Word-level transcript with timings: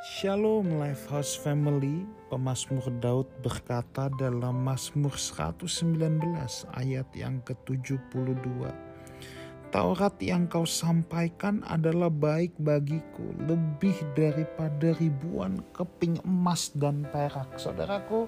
Shalom 0.00 0.80
Lifehouse 0.80 1.36
Family, 1.36 2.08
pemazmur 2.32 2.88
Daud 3.04 3.28
berkata 3.44 4.08
dalam 4.16 4.64
Mazmur 4.64 5.12
119 5.12 6.24
ayat 6.72 7.04
yang 7.12 7.44
ke-72. 7.44 8.40
Taurat 9.68 10.16
yang 10.24 10.48
kau 10.48 10.64
sampaikan 10.64 11.60
adalah 11.68 12.08
baik 12.08 12.56
bagiku, 12.56 13.28
lebih 13.44 13.92
daripada 14.16 14.96
ribuan 14.96 15.60
keping 15.76 16.16
emas 16.24 16.72
dan 16.72 17.04
perak. 17.04 17.60
Saudaraku, 17.60 18.24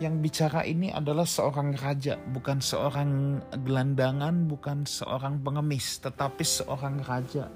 yang 0.00 0.24
bicara 0.24 0.64
ini 0.64 0.88
adalah 0.88 1.28
seorang 1.28 1.76
raja, 1.76 2.16
bukan 2.32 2.64
seorang 2.64 3.44
gelandangan, 3.60 4.48
bukan 4.48 4.88
seorang 4.88 5.36
pengemis, 5.44 6.00
tetapi 6.00 6.40
seorang 6.40 7.04
raja 7.04 7.52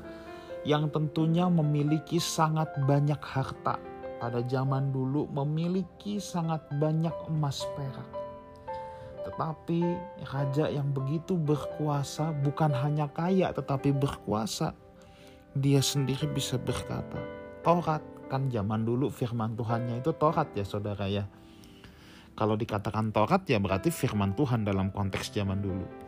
yang 0.63 0.91
tentunya 0.91 1.51
memiliki 1.51 2.23
sangat 2.23 2.71
banyak 2.87 3.19
harta. 3.19 3.79
Pada 4.23 4.39
zaman 4.47 4.95
dulu 4.95 5.27
memiliki 5.35 6.23
sangat 6.23 6.63
banyak 6.79 7.15
emas 7.27 7.67
perak. 7.75 8.07
Tetapi 9.27 9.81
raja 10.31 10.71
yang 10.71 10.95
begitu 10.95 11.35
berkuasa 11.35 12.31
bukan 12.47 12.71
hanya 12.71 13.11
kaya 13.11 13.51
tetapi 13.51 13.91
berkuasa. 13.91 14.75
Dia 15.59 15.83
sendiri 15.83 16.31
bisa 16.31 16.57
berkata, 16.57 17.19
Taurat 17.67 18.01
kan 18.31 18.49
zaman 18.49 18.87
dulu 18.87 19.11
firman 19.13 19.59
Tuhannya 19.59 20.01
itu 20.01 20.15
Taurat 20.15 20.49
ya 20.55 20.65
saudara 20.65 21.11
ya. 21.11 21.27
Kalau 22.39 22.57
dikatakan 22.57 23.11
Taurat 23.13 23.43
ya 23.51 23.59
berarti 23.59 23.91
firman 23.93 24.33
Tuhan 24.39 24.65
dalam 24.65 24.95
konteks 24.95 25.35
zaman 25.35 25.61
dulu 25.61 26.02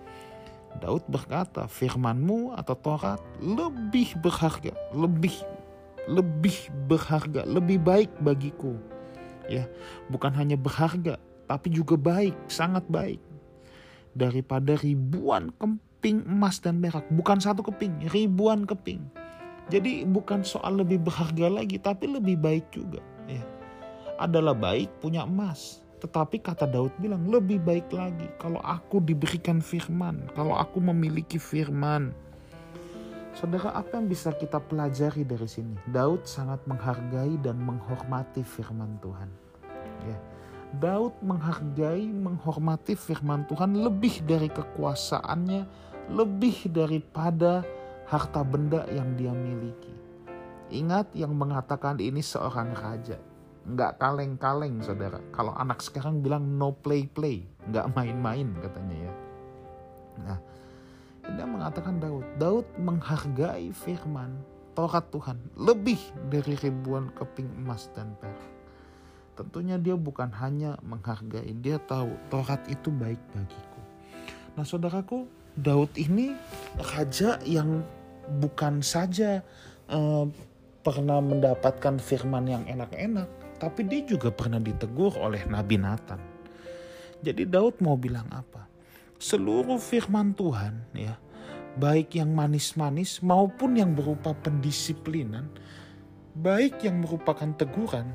Daud 0.82 1.06
berkata, 1.06 1.70
firmanmu 1.70 2.54
atau 2.58 2.74
Taurat 2.74 3.22
lebih 3.38 4.18
berharga, 4.18 4.74
lebih 4.90 5.34
lebih 6.08 6.68
berharga, 6.84 7.48
lebih 7.48 7.80
baik 7.80 8.12
bagiku. 8.20 8.76
Ya, 9.48 9.68
bukan 10.08 10.32
hanya 10.36 10.56
berharga, 10.56 11.20
tapi 11.48 11.72
juga 11.72 11.96
baik, 11.96 12.36
sangat 12.48 12.84
baik. 12.88 13.20
Daripada 14.16 14.76
ribuan 14.78 15.52
keping 15.60 16.24
emas 16.24 16.60
dan 16.60 16.80
perak, 16.80 17.04
bukan 17.12 17.40
satu 17.40 17.60
keping, 17.64 18.08
ribuan 18.12 18.64
keping. 18.64 19.04
Jadi 19.72 20.04
bukan 20.04 20.44
soal 20.44 20.76
lebih 20.80 21.00
berharga 21.00 21.48
lagi, 21.48 21.80
tapi 21.80 22.08
lebih 22.08 22.36
baik 22.40 22.68
juga. 22.72 23.00
Ya, 23.28 23.44
adalah 24.20 24.52
baik 24.52 24.92
punya 25.00 25.24
emas, 25.24 25.83
tetapi 26.04 26.36
kata 26.44 26.68
Daud 26.68 26.92
bilang 27.00 27.24
lebih 27.32 27.64
baik 27.64 27.88
lagi 27.88 28.28
kalau 28.36 28.60
aku 28.60 29.00
diberikan 29.00 29.64
firman, 29.64 30.28
kalau 30.36 30.52
aku 30.52 30.76
memiliki 30.76 31.40
firman. 31.40 32.12
Saudara, 33.32 33.72
apa 33.72 33.96
yang 33.96 34.12
bisa 34.12 34.28
kita 34.36 34.60
pelajari 34.60 35.24
dari 35.24 35.48
sini? 35.48 35.72
Daud 35.88 36.28
sangat 36.28 36.60
menghargai 36.68 37.40
dan 37.40 37.56
menghormati 37.56 38.44
firman 38.44 39.00
Tuhan. 39.00 39.32
Ya. 40.04 40.18
Daud 40.76 41.16
menghargai, 41.24 42.04
menghormati 42.04 43.00
firman 43.00 43.48
Tuhan 43.48 43.72
lebih 43.72 44.28
dari 44.28 44.52
kekuasaannya, 44.52 45.64
lebih 46.12 46.68
daripada 46.68 47.64
harta 48.12 48.44
benda 48.44 48.84
yang 48.92 49.16
dia 49.16 49.32
miliki. 49.32 49.96
Ingat 50.68 51.16
yang 51.16 51.32
mengatakan 51.32 51.96
ini 51.96 52.20
seorang 52.20 52.76
raja 52.76 53.16
nggak 53.64 53.96
kaleng-kaleng 53.96 54.84
saudara. 54.84 55.20
Kalau 55.32 55.56
anak 55.56 55.80
sekarang 55.80 56.20
bilang 56.20 56.44
no 56.60 56.76
play-play, 56.76 57.48
nggak 57.68 57.90
main-main 57.96 58.48
katanya 58.60 58.96
ya. 59.08 59.12
Nah, 60.14 60.38
dia 61.24 61.46
mengatakan 61.48 61.96
Daud, 61.98 62.26
Daud 62.36 62.66
menghargai 62.76 63.72
firman 63.72 64.36
Taurat 64.74 65.06
Tuhan 65.08 65.38
lebih 65.54 65.98
dari 66.28 66.58
ribuan 66.60 67.08
keping 67.14 67.46
emas 67.62 67.88
dan 67.94 68.12
perak. 68.18 68.52
Tentunya 69.34 69.78
dia 69.78 69.94
bukan 69.98 70.30
hanya 70.30 70.78
menghargai, 70.82 71.50
dia 71.58 71.78
tahu 71.82 72.14
Taurat 72.30 72.62
itu 72.70 72.90
baik 72.90 73.18
bagiku. 73.34 73.80
Nah 74.54 74.62
saudaraku, 74.66 75.26
Daud 75.54 75.90
ini 75.98 76.34
raja 76.94 77.38
yang 77.46 77.82
bukan 78.38 78.82
saja 78.82 79.42
uh, 79.90 80.26
pernah 80.84 81.18
mendapatkan 81.22 81.98
firman 81.98 82.44
yang 82.46 82.64
enak-enak, 82.66 83.26
tapi 83.64 83.80
dia 83.88 84.04
juga 84.04 84.28
pernah 84.28 84.60
ditegur 84.60 85.16
oleh 85.16 85.48
Nabi 85.48 85.80
Nathan. 85.80 86.20
Jadi 87.24 87.48
Daud 87.48 87.80
mau 87.80 87.96
bilang 87.96 88.28
apa? 88.28 88.68
Seluruh 89.16 89.80
firman 89.80 90.36
Tuhan 90.36 90.84
ya, 90.92 91.16
baik 91.80 92.12
yang 92.12 92.36
manis-manis 92.36 93.24
maupun 93.24 93.80
yang 93.80 93.96
berupa 93.96 94.36
pendisiplinan, 94.36 95.48
baik 96.36 96.84
yang 96.84 97.00
merupakan 97.00 97.48
teguran, 97.56 98.12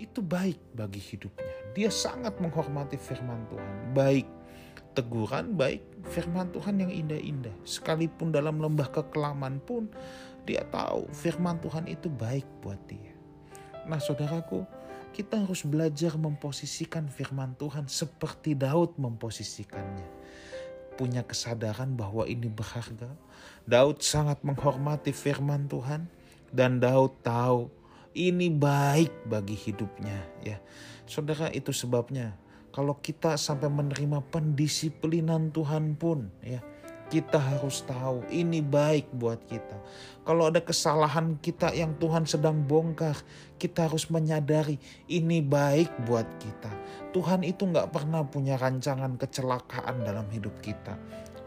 itu 0.00 0.24
baik 0.24 0.56
bagi 0.72 1.04
hidupnya. 1.04 1.76
Dia 1.76 1.92
sangat 1.92 2.40
menghormati 2.40 2.96
firman 2.96 3.44
Tuhan, 3.52 3.92
baik 3.92 4.26
teguran, 4.96 5.52
baik 5.60 5.84
firman 6.08 6.48
Tuhan 6.56 6.80
yang 6.80 6.88
indah-indah. 6.88 7.52
Sekalipun 7.68 8.32
dalam 8.32 8.56
lembah 8.64 8.88
kekelaman 8.88 9.60
pun, 9.60 9.92
dia 10.48 10.64
tahu 10.72 11.04
firman 11.12 11.60
Tuhan 11.60 11.84
itu 11.84 12.08
baik 12.08 12.48
buat 12.64 12.80
dia. 12.88 13.13
Nah 13.84 14.00
saudaraku, 14.00 14.64
kita 15.14 15.44
harus 15.44 15.62
belajar 15.62 16.18
memposisikan 16.18 17.06
firman 17.06 17.54
Tuhan 17.54 17.86
seperti 17.86 18.58
Daud 18.58 18.98
memposisikannya. 18.98 20.08
Punya 20.98 21.22
kesadaran 21.22 21.94
bahwa 21.94 22.26
ini 22.26 22.50
berharga. 22.50 23.10
Daud 23.66 24.02
sangat 24.02 24.42
menghormati 24.42 25.14
firman 25.14 25.70
Tuhan 25.70 26.10
dan 26.50 26.82
Daud 26.82 27.18
tahu 27.22 27.70
ini 28.14 28.50
baik 28.50 29.26
bagi 29.26 29.58
hidupnya 29.58 30.18
ya. 30.42 30.58
Saudara 31.04 31.50
itu 31.50 31.74
sebabnya 31.74 32.34
kalau 32.74 32.98
kita 32.98 33.38
sampai 33.38 33.70
menerima 33.70 34.22
pendisiplinan 34.34 35.54
Tuhan 35.54 35.94
pun 35.94 36.30
ya 36.42 36.62
kita 37.12 37.36
harus 37.36 37.84
tahu 37.84 38.24
ini 38.32 38.64
baik 38.64 39.12
buat 39.12 39.40
kita. 39.44 39.76
Kalau 40.24 40.48
ada 40.48 40.60
kesalahan 40.64 41.36
kita 41.38 41.76
yang 41.76 41.92
Tuhan 42.00 42.24
sedang 42.24 42.64
bongkar, 42.64 43.16
kita 43.60 43.86
harus 43.88 44.08
menyadari 44.08 44.80
ini 45.06 45.44
baik 45.44 45.92
buat 46.08 46.26
kita. 46.40 46.72
Tuhan 47.12 47.44
itu 47.44 47.68
nggak 47.68 47.92
pernah 47.92 48.24
punya 48.24 48.56
rancangan 48.56 49.20
kecelakaan 49.20 50.02
dalam 50.02 50.26
hidup 50.32 50.56
kita. 50.64 50.96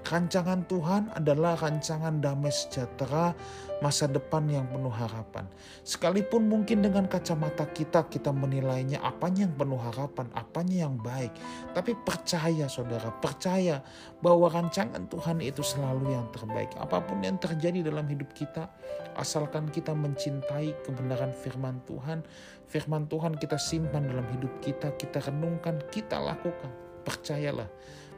Rancangan 0.08 0.64
Tuhan 0.72 1.12
adalah 1.20 1.60
rancangan 1.60 2.24
damai 2.24 2.48
sejahtera, 2.48 3.36
masa 3.84 4.08
depan 4.08 4.48
yang 4.48 4.64
penuh 4.72 4.94
harapan. 4.94 5.44
Sekalipun 5.84 6.48
mungkin 6.48 6.80
dengan 6.80 7.12
kacamata 7.12 7.68
kita, 7.68 8.08
kita 8.08 8.32
menilainya 8.32 9.04
apanya 9.04 9.44
yang 9.44 9.56
penuh 9.60 9.76
harapan, 9.76 10.32
apanya 10.32 10.88
yang 10.88 10.96
baik. 10.96 11.36
Tapi 11.76 11.92
percaya 12.08 12.72
saudara, 12.72 13.12
percaya 13.20 13.84
bahwa 14.24 14.48
rancangan 14.48 15.12
Tuhan 15.12 15.44
itu 15.44 15.60
selalu 15.60 16.16
yang 16.16 16.32
terbaik. 16.32 16.72
Apa 16.80 17.04
pun 17.04 17.20
yang 17.20 17.36
terjadi 17.36 17.84
dalam 17.84 18.08
hidup 18.08 18.32
kita, 18.32 18.72
asalkan 19.20 19.68
kita 19.68 19.92
mencintai 19.92 20.88
kebenaran 20.88 21.36
firman 21.36 21.84
Tuhan, 21.84 22.24
firman 22.72 23.12
Tuhan 23.12 23.36
kita 23.36 23.60
simpan 23.60 24.08
dalam 24.08 24.24
hidup 24.40 24.56
kita, 24.64 24.96
kita 24.96 25.20
renungkan, 25.28 25.84
kita 25.92 26.16
lakukan. 26.16 26.72
Percayalah 27.04 27.68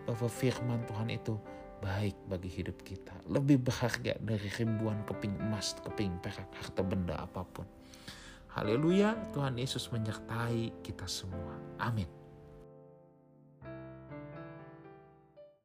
bahwa 0.05 0.29
firman 0.29 0.85
Tuhan 0.85 1.09
itu 1.09 1.33
baik 1.79 2.15
bagi 2.27 2.51
hidup 2.51 2.77
kita. 2.83 3.15
Lebih 3.27 3.63
berharga 3.63 4.15
dari 4.19 4.47
ribuan 4.59 5.03
keping 5.07 5.35
emas, 5.39 5.75
keping 5.83 6.19
perak, 6.19 6.47
harta 6.59 6.81
benda 6.83 7.19
apa 7.19 7.43
pun. 7.43 7.67
Haleluya, 8.53 9.15
Tuhan 9.31 9.55
Yesus 9.55 9.87
menyertai 9.93 10.83
kita 10.83 11.07
semua. 11.07 11.55
Amin. 11.79 12.07